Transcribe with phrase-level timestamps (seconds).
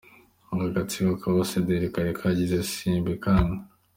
[0.51, 3.57] Ngo ako gatsiko k’abasederi kari karigize “simbikangwa”.